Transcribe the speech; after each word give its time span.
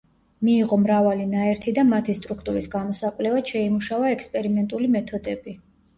მიიღო 0.45 0.77
მრავალი 0.83 1.27
ნაერთი 1.33 1.73
და 1.79 1.83
მათი 1.91 2.17
სტრუქტურის 2.19 2.71
გამოსაკვლევად 2.77 3.53
შეიმუშავა 3.55 4.11
ექსპერიმენტული 4.15 4.91
მეთოდები. 4.97 5.55